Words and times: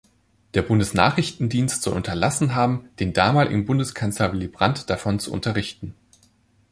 Der 0.55 0.63
Bundesnachrichtendienst 0.63 1.83
soll 1.83 1.93
unterlassen 1.93 2.55
haben, 2.55 2.89
den 2.99 3.13
damaligen 3.13 3.65
Bundeskanzler 3.65 4.33
Willy 4.33 4.47
Brandt 4.47 4.89
davon 4.89 5.19
zu 5.19 5.31
unterrichten. 5.31 5.93